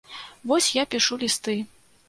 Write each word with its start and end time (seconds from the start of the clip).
Вось 0.51 0.69
я 0.77 0.87
пішу 0.95 1.21
лісты. 1.27 1.59